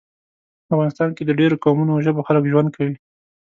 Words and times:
افغانستان 0.73 1.09
کې 1.15 1.23
د 1.25 1.31
ډیرو 1.39 1.61
قومونو 1.63 1.91
او 1.93 2.03
ژبو 2.05 2.25
خلک 2.27 2.43
ژوند 2.51 2.69
کوي 2.75 2.95